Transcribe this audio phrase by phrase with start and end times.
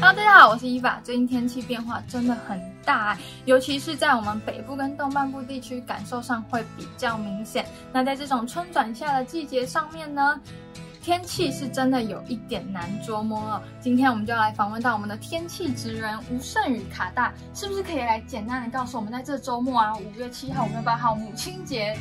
[0.00, 1.00] 啊大家好，我是伊娃。
[1.02, 7.66] 最近天气变化真的很大，尤其是在我们北部跟东半部地区，感受上会比较明显。
[7.92, 10.40] 那在这种春转夏的季节上面呢，
[11.02, 13.60] 天气是真的有一点难捉摸了。
[13.80, 21.98] 今天我们就要来访问到我们的天气职人吴胜宇卡大，是不是可以来简单的告诉我们，在这周末啊，五月七号、五月八号母亲节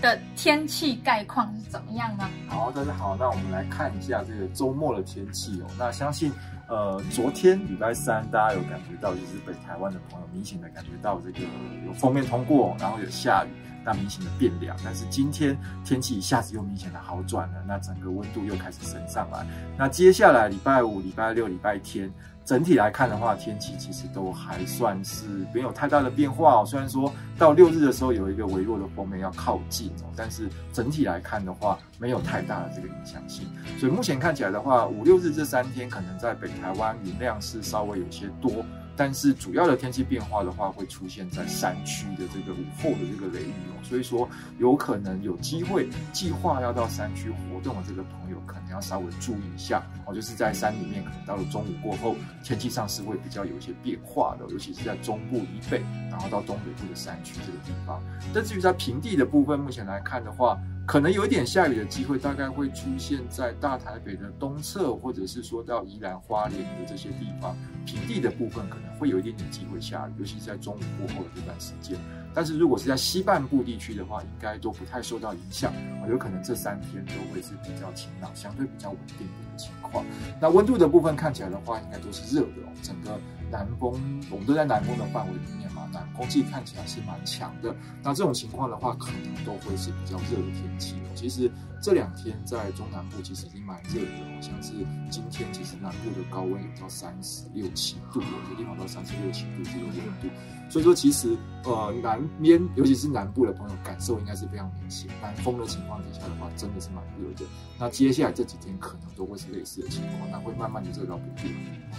[0.00, 2.28] 的天气概况是怎么样呢？
[2.48, 5.66] 好，大家好，那我们来看一下这个周末的天气哦。
[5.78, 6.32] 那相信。
[6.70, 11.40] 呃，昨天礼拜三，大家有感觉到，就是北台湾的朋友明显的感觉到这个
[11.84, 13.48] 有锋面通过，然后有下雨，
[13.84, 14.76] 那明显的变凉。
[14.84, 19.44] 但是今天天气一下子又明显的好转了，那整个温度又开始升上来。
[19.76, 22.08] 那接下来礼拜五、礼拜六、礼拜天。
[22.50, 26.64] 整体来看的话，天气其实都还算是没有太大的变化哦。
[26.66, 33.46] 虽然说到六日的时候有一个微弱的锋面要靠近哦，但是整体来看的话，没有太大的这个影响性。
[33.78, 38.50] 所以目前看起来的话，五六日这三天可能在北台湾云量是稍微有些多。
[38.96, 58.02] 但是主要的天气变化的话，会出现在山区的这个午后的这个雷雨哦，所以说有可能有机会计划要到山区活动的这个朋友，可能要稍微注意一下哦，就是在山里面，可能到了中午过后，天气上是会比较有一些变化的，尤其是在中部以北，然后到东北部的山区这个地方。
[58.34, 60.58] 但至于在平地的部分，目前来看的话，
[60.90, 67.56] 可能有一点下雨的机会，大概会出现在大台北的东侧，或者是说到宜兰花莲的这些地方。
[67.86, 71.96] 平地的部分可能会有一点点机会下雨，尤其是在中午过后的这段时间。
[72.34, 75.72] 但是如果是在西半部地区的话，应该都不太受到影响。
[76.08, 80.04] 有可能这三天都会是比较晴朗，相对比较稳定的一个情况。
[80.40, 82.72] 那温度的部分看起来的话，应该都是热的哦。
[82.82, 83.16] 整个
[83.50, 83.92] 南风，
[84.30, 87.72] 我们都在南风的范围里面嘛，那空气看起来是蛮强的。
[88.02, 91.14] 那这种情况的话，可能都会是比较热的天气哦。
[91.14, 91.48] 其实
[91.80, 94.72] 这两天在中南部其实已经蛮热的，好像是
[95.10, 100.28] 今天其实南部的高温有到三十六七度，有些地方到三十六七度这个温度。
[100.68, 105.10] 所以说，其实呃南边尤其是南部的朋友感受应该是非常明显。
[105.20, 107.44] 南风的情况底下的话，真的是蛮热的。
[107.78, 111.48] 那接下来这几天可能都会是类似的情况，那会慢慢的热到北部，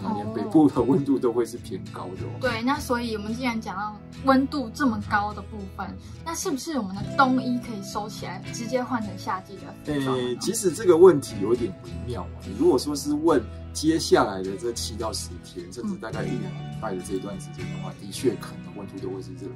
[0.00, 2.38] 可能连北部的温度都会是偏高的哦。
[2.40, 5.86] 对，那所以我们既然讲到温度这么高的部分，
[6.24, 9.92] 那是不是我们的冬衣可以收起来，直接换成夏季的？
[9.92, 12.28] 诶，其实这个问题有点微妙啊。
[12.46, 13.42] 你如果说是问
[13.72, 19.54] 接下来的这七到十天，甚至大概一两个礼拜的这一段时间的话，的确可能温度都会是热的，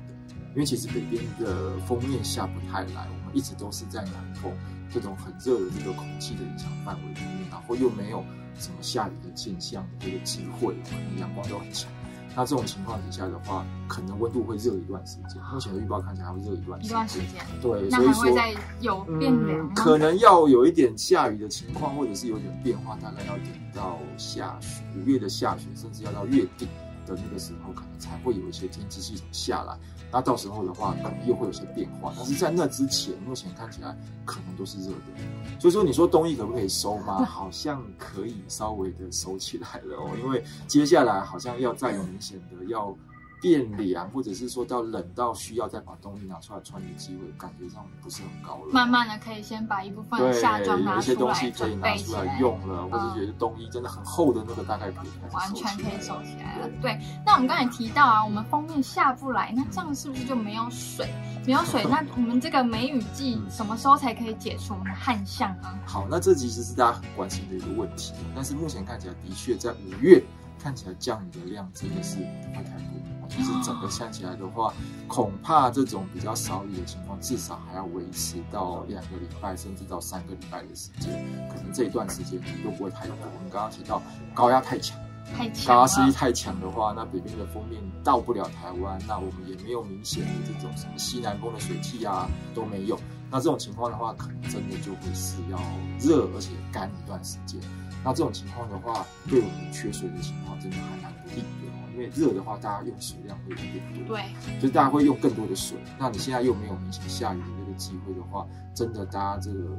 [0.58, 4.52] 因为其实北边的锋面下不太来，我们一直都是在南风
[4.92, 8.24] 这种很热的这个空气的影响范围里面，然后又没有
[8.58, 11.88] 什么下雨的现象的这个机会，可能阳光都很强。
[12.34, 15.40] 那这种情况底下的话，可能温度会热一段时间。
[15.52, 16.90] 目前的预报看起来还会热一段时间。
[16.90, 17.40] 一段时间。
[17.62, 26.66] 对，所以说再有变凉、嗯，可能要有一点下雨的情况，或者是有点变化，大概要等到下旬，五月的下旬，甚至要到月底。
[27.06, 29.74] 的那个时候，可能才会有一些天气系统下来，
[30.10, 32.12] 那到时候的话，可能又会有些变化。
[32.16, 35.60] 但是在那之前，目前看起来可能都是热的。
[35.60, 37.24] 所以说，你说冬衣可不可以收吗？
[37.24, 42.96] 好像可以稍微的收起来了哦，因为接下来好像要再有明显的要。
[43.40, 48.72] 变凉，或者是说到冷到需要再把冬衣拿出来穿的机会，感觉上不是很高了。
[48.72, 56.68] 慢慢的可以先把一部分夏装拿出来，有一些东西可以拿出来用了，嗯、或者觉得冬衣真的很厚的那个，大概可以完全可以收起来了。
[56.80, 61.08] 对，对，那我们刚才提到啊，我们封面下不来，那这样是不是就没有水？
[61.46, 65.68] 没有水， 那我们这个梅雨季什么时候才可以解除我们的旱象呢？
[65.86, 70.22] 好，那这其实是大家很关心的一个问题，但是目前看起来的确在五月
[70.62, 73.17] 看起来降雨的量真的是不会太多。
[73.28, 74.72] 其实整个下起来的话，
[75.06, 81.12] 恐怕这种比较少雨的情况，至少还要维持到两个礼拜，甚至到三个礼拜的时间。
[81.48, 83.14] 可能这一段时间又不会太多。
[83.20, 84.02] 我们刚刚提到
[84.34, 84.98] 高压太强，
[85.36, 92.98] 太强，高压势力太强的话，那北边的封面到不了台湾，那我们也没有明显的这种什么西南风的水汽啊都没有。
[93.30, 95.58] 那这种情况的话，可能真的就会是要
[96.00, 97.60] 热而且干一段时间。
[98.04, 101.68] 那这种情况的话，对我们缺水的情况，真的还蛮不利的。
[101.92, 104.22] 因为热的话，大家用水量会有点多，对，
[104.60, 105.76] 就是大家会用更多的水。
[105.98, 109.76] 那你现在又没有明显下雨的那个机会的话，真的大家这个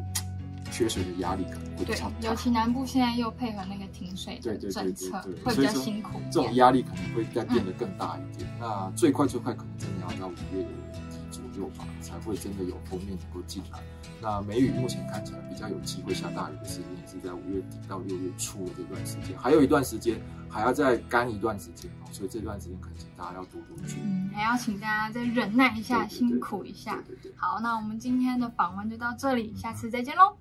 [0.72, 2.16] 缺水的压力可能会比较大。
[2.22, 6.20] 尤其南部现在又配合那个停水对对对对对，会比较辛苦。
[6.32, 8.50] 这种压力可能会再变得更大一点。
[8.56, 10.70] 嗯、那最快最快可能真的要到五月底
[11.32, 13.80] 左右吧，才会真的有封面能够进来。
[14.22, 20.20] 那梅雨目前看起来比较有机会下大雨的时间是在五月底到六月初的这段时间，还有一段时间
[20.50, 24.00] 还要再干一段时间哦，所以这段时间可能请大家要多多注意。
[24.04, 27.02] 嗯，还要请大家再忍耐一下，对对对，辛苦一下。
[27.38, 30.36] 好，那我们今天的访问就到这里，下次再见喽。